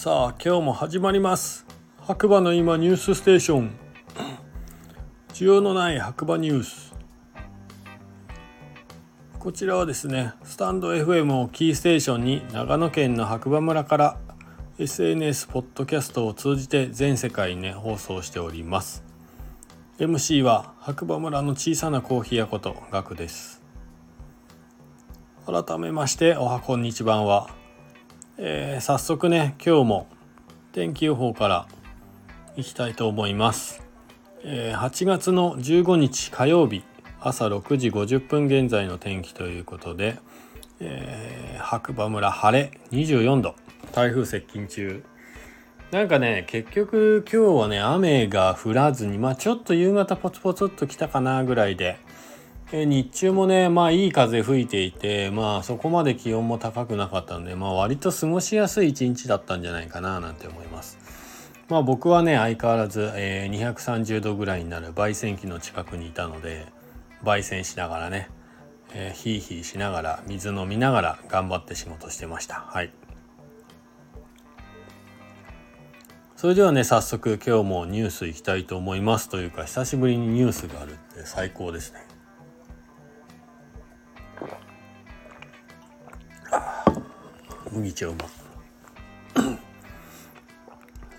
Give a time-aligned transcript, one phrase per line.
[0.00, 1.66] さあ今日も始まります。
[1.98, 3.72] 白馬の今ニュースステーション。
[5.34, 6.94] 需要のない白馬ニュース。
[9.40, 14.16] こちらはですねスタンド FM をキーステーションに長野県の白馬村から
[14.78, 19.02] SNS ポッドキャストを通じて全世界にね放送しております。
[19.98, 23.64] MC は白馬村の小さなコーヒー屋ことガクです。
[25.44, 27.57] 改めましておはこんにちばんは、
[28.40, 30.06] えー、早速ね今日も
[30.70, 31.66] 天気予報から
[32.56, 33.82] いきたいと思います、
[34.44, 36.84] えー、8月の15日火曜日
[37.18, 40.18] 朝6時50分現在の天気ということで、
[40.78, 43.56] えー、白馬村晴れ24度
[43.92, 45.02] 台風接近中。
[45.90, 51.98] なんかね結局今日はね雨が降らずにまあちょっと夕方ポツポツっと来たかなぐらいで、
[52.70, 60.98] え日中もねまあいい風吹いていてまあそこまで気温も高くなかったんでまあ割と過ごしやすい一日だったんじゃないかななんて思います。
[61.70, 66.66] まあ僕はね相変わらず、えー、230度ぐらいになる焙煎機の近くにいたので
[67.24, 68.28] 焙煎しながらね、
[68.92, 72.66] えー、ヒーヒーしながら水飲みながら頑張って仕事してました。
[72.68, 72.92] はい。
[76.36, 79.30] それではね早速今日もニュースいきたいと思います。
[79.30, 82.07] というか久しぶりにニュースがあるって最高ですね。
[87.72, 89.54] 麦茶うま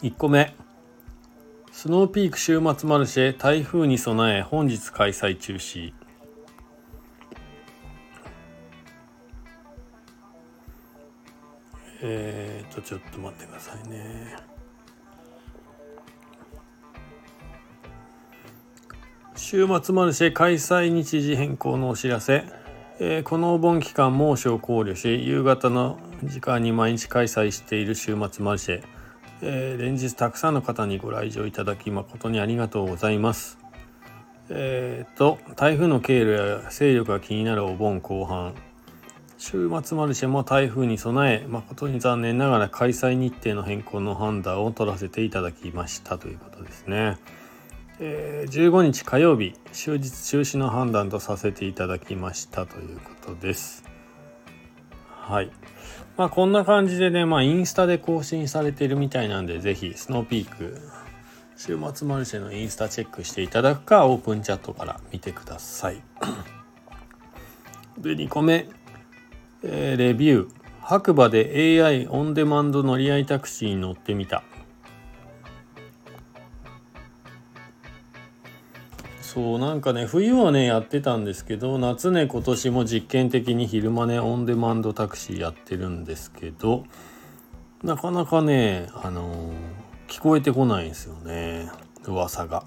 [0.00, 0.54] 1 個目。
[1.72, 5.92] スノーピーク週末マルシェ台風に備え本日開催中止。
[12.02, 14.36] えーとちょっと待ってくださいね。
[19.36, 22.44] 週末マルシェ開催日時変更のお知らせ、
[22.98, 28.82] えー、このお盆期間猛暑を考慮し夕方の時間に毎日開催している週末マルシェ、
[29.42, 33.58] えー、連日たくさんの方にご来場いただき誠にありがとうございます
[34.48, 38.54] えーと、台風の経路や勢力が気になるお盆後半
[39.38, 47.18] 週末マルシェも台風に備え誠に残念ながら開催日程の変更の判断を取らせていただきましたということですね。
[47.98, 53.84] えー、15日火曜日終日中止の判断とさせていただきましたということです。
[55.08, 55.50] はい。
[56.16, 60.80] まあこんな感じでね、まあインスタで更新されてるみたいなんで、ぜひスノーピーク
[61.56, 66.02] 週末マルシェのインスタチェックしていただくか、オープンチャットから見てください。
[67.98, 68.68] で、2個目、
[69.62, 70.56] えー、レビュー。
[70.80, 74.44] 白馬で AI オンデマンド乗り合いタクシーに乗ってみた。
[79.36, 86.84] そうなんかね冬はねやってたんですけど夏ね今年も実験的に昼間ねオンデマンドタクシーやってるんですけど
[87.82, 89.52] なかなかねあのー、
[90.08, 91.70] 聞こえてこないんですよね
[92.06, 92.64] 噂が。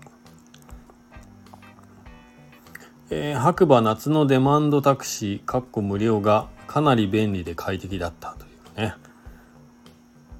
[3.09, 8.94] えー、白馬夏のデマンドタクシーかっこ無料がかなり便利で快適だったというね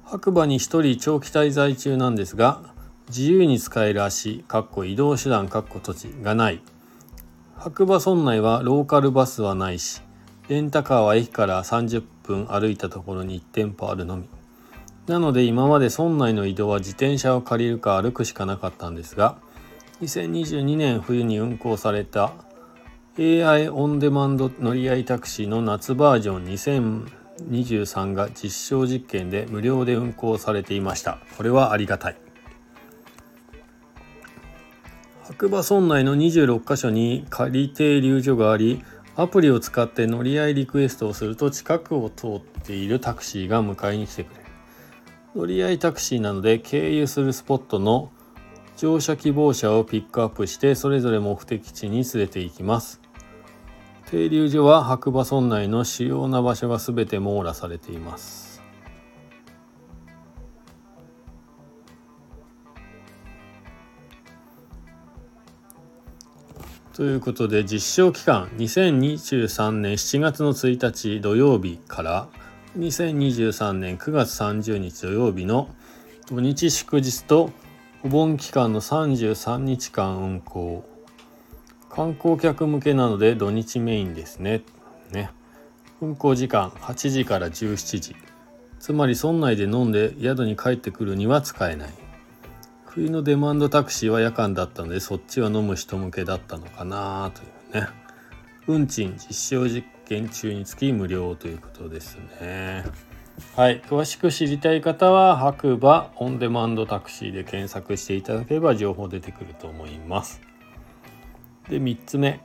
[0.04, 2.69] 白馬に一人長期滞在中なんですが
[3.10, 6.62] 自由に使える足かっこ移動手段かっこ土地がない。
[7.56, 10.00] 白馬村内はローカルバスはないし
[10.48, 14.28] レンタカーは駅から30分歩いたところに1店舗あるのみ。
[15.08, 19.38] なので今まで村内の移動は自転車を借りるか歩くしかなかったんですが
[20.02, 22.32] 2022年冬に運行された
[23.18, 31.18] AI オンデマンド乗り合いタクシーの夏バージョン2023が実証実験で無料で運行されていました。
[31.36, 32.29] これはありがたい。
[35.30, 38.82] 白馬村内の26カ所に仮停留所があり
[39.14, 44.46] アプリを使って乗り合いリクエストをすると近くを通っているタクシーが迎えに来てくれる。
[45.36, 48.10] 乗り合いタクシーなので経由するスポットの
[48.76, 53.00] 乗車希望者をピックアップしてそれぞれ目的地に連れて行きます。
[54.10, 58.49] 停留所は白馬村内の主要な場所が全て網羅されています。
[67.00, 72.28] ということで実証期間2023年7月の1日土曜日から
[72.76, 75.70] 2023年9月30日土曜日の
[76.26, 77.52] 土日祝日と
[78.04, 80.84] お盆期間の33日間運行。
[81.88, 84.60] 観光客向けなので土日メインですね。
[85.10, 85.30] ね。
[86.02, 88.16] 運行時間8時から17時
[88.78, 91.99] つまり村内で飲んで宿に帰ってくるには使えない。
[92.92, 97.42] 冬のデマンドタクシーは夜間だったのでそっちは飲む人向けだったのかなと
[97.78, 97.88] いうね。
[98.66, 102.84] 運賃実証実験中につき無料ということですね。
[103.54, 103.80] はい。
[103.82, 110.40] 詳しく知りたい方は白馬オンデマンドタクシーで検索していただければ情報出てくると思います。
[111.68, 112.40] で3つ目、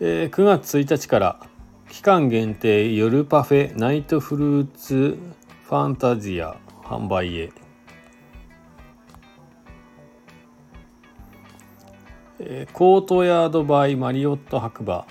[0.00, 1.40] えー、9月1日から
[1.88, 5.16] 期間限定夜パフェナイトフルーツ
[5.64, 7.61] ファンタジア販売へ。
[12.44, 15.06] え、コートヤードバイマリオット白馬。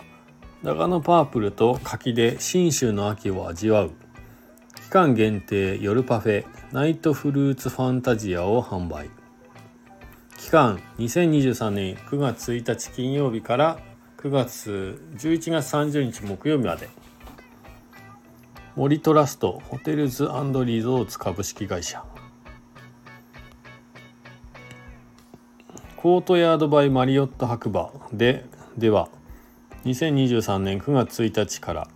[0.63, 3.91] 長野パープルと柿で信州の秋を味わう。
[4.75, 9.09] 期間限定夜パフェナイトフルーツファンタジアを販売。
[10.37, 13.79] 期間2023年9月1日金曜日から
[14.17, 16.89] 9月11月30日木曜日まで。
[18.75, 20.27] 森トラストホテルズ
[20.65, 22.03] リゾーツ株式会社。
[26.01, 28.43] コートヤードバイマリオット白馬で
[28.75, 29.07] では
[29.85, 31.87] 2023年9月1日から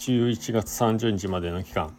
[0.00, 1.96] 11月30日までの期間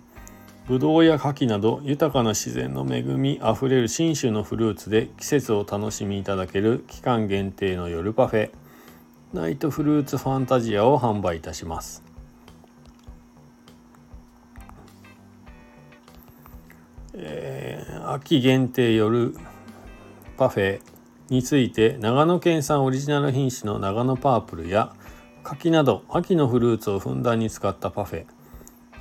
[0.68, 8.52] ぶどうや牡蠣など豊かな自然の恵みあふれる信州のフルーツで季節を楽しみいただける期間限定の夜パフェ
[9.34, 12.04] ナイトフルーツファンタジアを販売いたします。
[17.16, 19.36] えー、秋限定夜
[20.38, 20.95] パフェ
[21.30, 24.94] について長野県産オリジナル品種の長野パープルや
[25.44, 28.26] 柿など秋のフルーツをふんだんに使ったパフェ。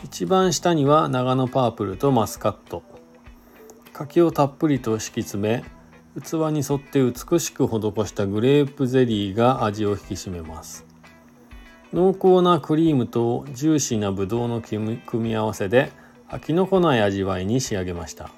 [0.02, 2.82] 一番下には長野パープルとマスカット。
[3.92, 5.64] 柿をたっぷりと敷き詰め
[6.20, 10.86] 器に沿って美しく施したグレープゼリーが味を引き締めます。
[11.92, 15.92] 濃厚なクリームとジューシーなブドウの組み合わせで
[16.28, 18.30] 飽きのこない味わいに仕上げました。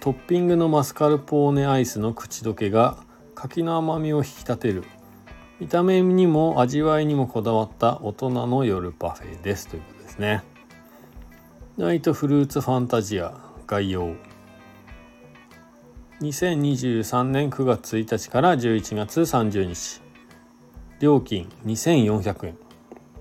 [0.00, 2.98] トッピングのマスカルポーネアイスの口どけが
[3.34, 4.84] 柿の甘みを引き立てる。
[5.58, 9.66] 見た目にも味わいにもこだわった大人の夜パフェです。
[9.66, 10.44] ということですね。
[11.76, 13.34] ナイトフルーツファンタジア
[13.66, 14.14] 概要。
[16.20, 20.00] 2023年9月1日から11月30日
[21.00, 22.58] 料金2400円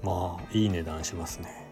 [0.01, 1.66] まあいい値段しますね。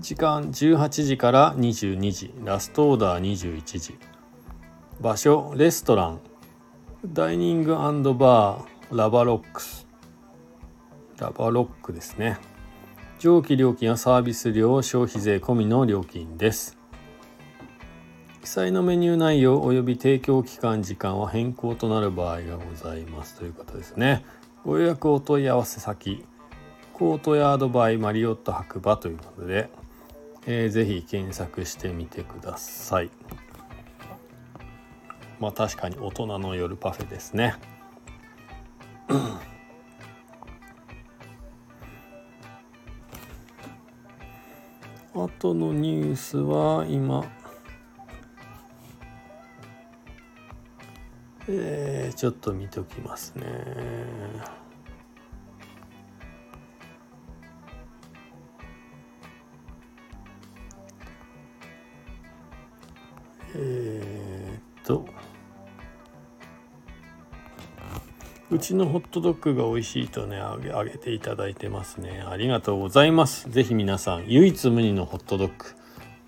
[0.00, 3.98] 時間18時から22時ラストオーダー21時
[4.98, 6.20] 場所レストラン。
[7.06, 8.64] ダイニングバー
[8.96, 9.86] ラバロックス。
[11.18, 12.38] ラバロックですね。
[13.18, 16.78] 上記料金はサービス料消費税込みの料金です。
[18.42, 23.38] 記載のメニュー内容及び提供期間時間は変更となる場合がございます。
[23.38, 24.24] ということですね。
[24.64, 26.24] ご予約お問い合わせ先
[26.92, 29.70] コートヤードバイマリオット白馬ということで
[30.46, 33.10] えー、ぜひ検索してみてください
[35.38, 37.54] まあ確かに大人の夜パフェですね
[45.14, 47.24] あとのニュースは今
[51.52, 53.44] えー、ちょっと見ときますね。
[68.52, 72.24] うちのホットドッグが美味しいとねあげあげていただいてますね。
[72.28, 73.48] ありがとうございます。
[73.48, 75.54] 是非皆さん唯一無二のホットドッグ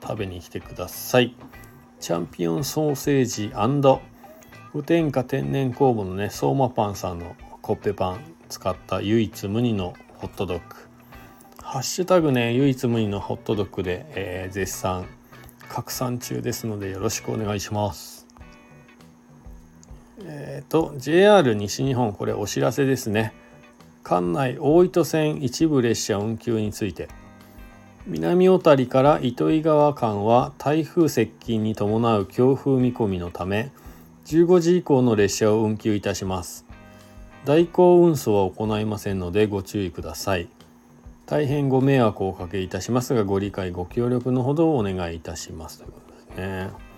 [0.01, 1.35] 食べに来てください。
[1.99, 3.53] チャンピオンソーセージ
[4.73, 10.63] 無添加天然酵母のね相馬パンさんのコッペパン使った唯一無二のホットドッグ。
[11.61, 15.07] ハッシュタグね唯一無二のホットドッグで、えー、絶賛
[15.69, 18.22] 拡散中ですのでよろしくお願いします。
[20.27, 23.35] えっ、ー、と JR 西日本これお知らせですね。
[24.03, 27.09] 管内大糸線一部列車運休について
[28.07, 33.71] 南小谷から糸魚川間は台風接近に伴う強風見込みのため
[34.27, 36.67] 15時以降の列車を運休いたします
[37.45, 40.49] 代行運送は行いませんのでご注意ください
[41.27, 46.92] 大変ご迷惑をおかけいたしますがご理解ご協力のほどお願いいたしますということですね。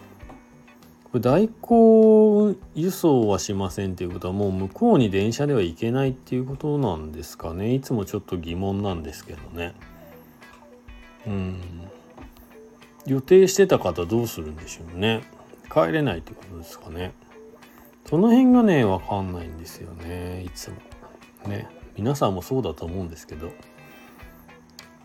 [1.14, 7.72] これ代行輸送はしませんということはもう向こうに電車では行けないっていうことなんですかね。
[7.72, 9.76] いつもちょっと疑問なんですけどね。
[11.24, 11.60] うん。
[13.06, 15.22] 予定してた方どうするんでしょうね。
[15.72, 17.14] 帰れないってことですかね。
[18.06, 20.42] その辺がね分かんないんですよね。
[20.42, 21.48] いつも。
[21.48, 21.68] ね。
[21.96, 23.52] 皆さんもそうだと思うんですけど。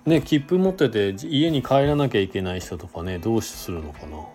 [0.08, 4.26] ね切符持ってて家に帰らなきゃいけない人とかねどうするのかな。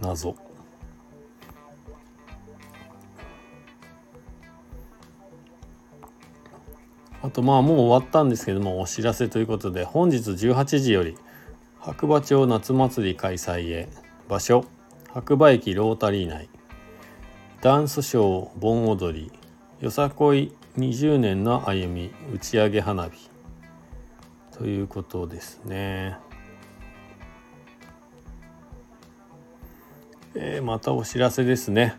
[0.00, 0.43] 謎。
[7.34, 11.16] とまあもう終わったんですけどもお知らせということで本日18時より
[11.80, 13.88] 白馬町夏祭り開催へ
[14.28, 14.64] 場所
[15.12, 16.48] 白馬駅ロータリー内
[17.60, 19.32] ダンスショー盆踊り
[19.80, 23.28] よさこい20年の歩み打ち上げ花火
[24.56, 26.16] ということですね。
[30.36, 31.96] えー、またお知らせですね。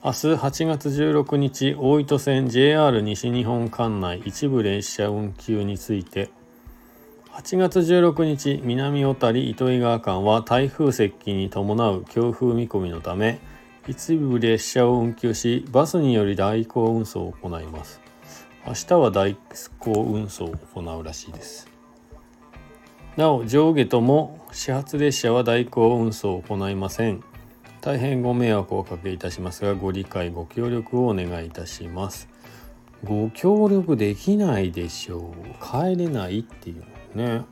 [0.00, 6.30] 明日8月16日大糸線 JR 西日本管内一部列車運休について。
[7.32, 13.40] 8月16日南小谷糸魚川間は台風接近に伴う強風見込みのため
[13.88, 18.00] 一部列車を運休しバスにより代行運送を行います。
[18.68, 19.36] 明日は代
[19.80, 21.66] 行運送を行うらしいです。
[23.16, 27.24] なお上下とも始発列車は代行運送を行いません。
[27.80, 32.28] 大変ご迷惑をおかけいたしますがご理解ご協力をお願いいたします。
[33.04, 35.64] ご協力できないでしょう。
[35.64, 36.84] 帰れないっていう
[37.16, 37.44] ね。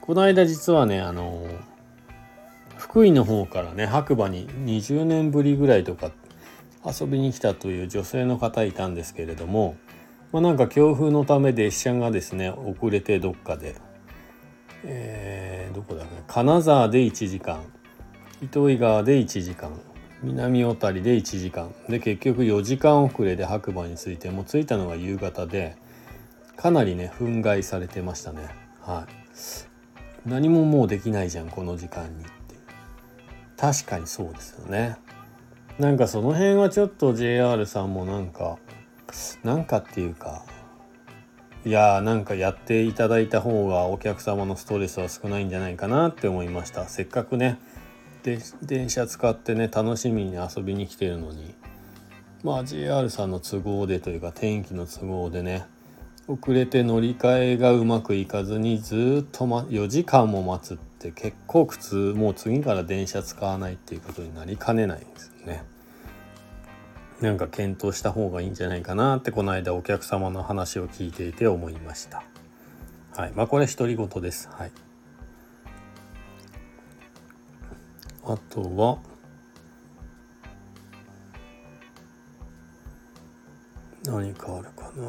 [0.00, 1.46] この間実はねあの
[2.76, 6.10] 福井の方からね白馬に20年ぶりぐらいとか
[6.84, 9.76] 遊びに来たという女性の方いたんですけれども、
[10.32, 13.76] まあ、なんか強風のため列車がですね遅れてどっかで、
[14.82, 17.62] えー、どこだっけ金沢で1時間。
[18.42, 19.70] 糸魚川で1時間。
[20.20, 21.72] 南小谷で1時間。
[21.88, 25.76] で結局4時間遅れで白馬に着いてもう着いたのが夕方で
[26.56, 28.48] かなりね憤慨されてましたね。
[28.80, 29.06] は
[30.26, 30.28] い。
[30.28, 32.32] 何ももうできないじゃんこの時間にって。
[33.56, 34.96] 確かにそうですよね。
[35.78, 38.58] なんかその辺はちょっと JR さんもなんか
[39.44, 40.44] なんかっていうか
[41.64, 46.88] いやーなんかやっていただいた方がお客様のストレスは少ないんじゃないかなって思いました。
[46.88, 47.60] せっかくね
[48.22, 51.54] 電車使ってね楽しみに遊びに来てるのに
[52.44, 55.64] まあ JR さんの都合でというか天気の都合でね
[56.28, 65.64] 遅れて乗り換えがうまくいかずにずっと、ま、4時間も待つって結構苦痛もう次から電車使わないっていうことになりかねないんですよね。
[67.20, 72.24] なんか検討した方がいいんじゃないかなってこの間お客様の話を聞いていて思いました。
[73.16, 74.48] はいまあこれ独り言です。
[74.52, 74.72] はい
[78.24, 78.98] あとは
[84.04, 85.02] 何かあるかな。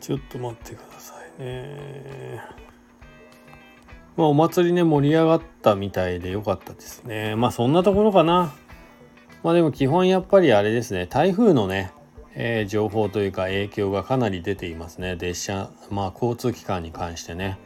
[0.00, 2.40] ちょっと待ってくださいね。
[4.16, 7.36] まあお祭りね盛り上がったみたいでよかったですね。
[7.36, 8.54] まあそんなところかな。
[9.42, 11.92] まあでも基本やっぱりあれですね台風のね、
[12.34, 17.58] えー、情報というか影響がかなり出ていますね列車まあ交通機関に関してね。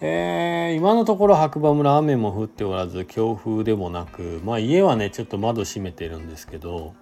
[0.00, 6.94] えー、今のところ白馬村雨も降っておらず強風でもなくまあ家はねちょっと窓閉めてるんですけど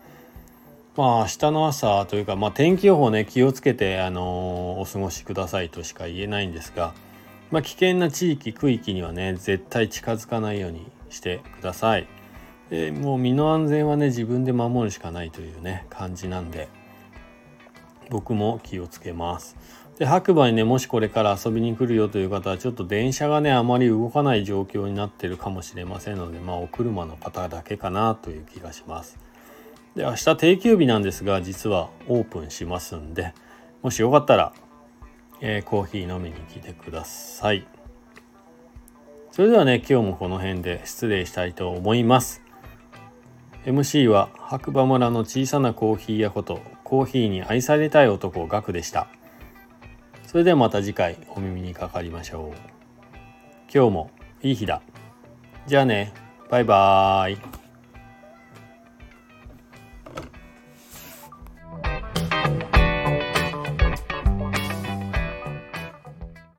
[0.95, 6.95] まあ明日の朝というかまあ天気予報ね気をつけてあのー、お過ごしくださいとしか言えないんですが
[7.50, 12.22] まあ危険な地域区域にはね絶対近づかないようにしてください。
[12.73, 16.71] でもう身の安全はね自分で守るしかないというね感じなんで
[18.09, 19.59] 僕も気をつけます。
[19.99, 29.19] で白馬にねもしこれから遊びに来るよという方はちょっと電車がねあまり動かない状況になってるかもしれませんのでまあお車の方だけかなという気がします。
[29.95, 33.35] で明日定休日なんですが実はオープンしますんで
[33.83, 34.55] もしよかったら、
[35.43, 37.67] えー、コーヒー飲みに来てください。
[39.31, 42.41] それではね今日もこの辺で失礼したいと思います。
[43.64, 49.07] MC は白馬村の小さなコーヒー屋ことコーヒーに愛されたい男ガクでした。
[50.26, 52.59] それではまた次回お耳にかかりましょう。
[53.73, 54.11] 今日も
[54.42, 54.83] いい日だ。
[55.66, 56.12] じゃあね。
[56.50, 57.62] バイバーイ。